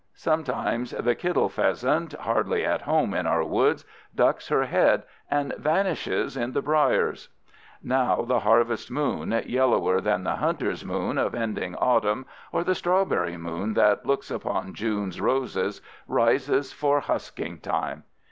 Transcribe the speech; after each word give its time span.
Sometimes 0.15 0.89
the 0.89 1.13
kittle 1.13 1.47
pheasant, 1.47 2.13
hardly 2.13 2.65
at 2.65 2.81
home 2.81 3.13
in 3.13 3.27
our 3.27 3.43
woods, 3.43 3.85
ducks 4.15 4.47
her 4.47 4.65
head 4.65 5.03
and 5.29 5.53
vanishes 5.59 6.35
in 6.35 6.53
the 6.53 6.61
briers. 6.63 7.29
Now 7.83 8.23
the 8.23 8.39
harvest 8.39 8.89
moon, 8.89 9.31
yellower 9.45 10.01
than 10.01 10.23
the 10.23 10.37
hunter's 10.37 10.83
moon 10.83 11.19
of 11.19 11.35
ending 11.35 11.75
autumn 11.75 12.25
or 12.51 12.63
the 12.63 12.73
strawberry 12.73 13.37
moon 13.37 13.75
that 13.75 14.03
looks 14.03 14.31
upon 14.31 14.73
June's 14.73 15.21
roses, 15.21 15.81
rises 16.07 16.73
for 16.73 17.01
husking 17.01 17.59
time. 17.59 18.03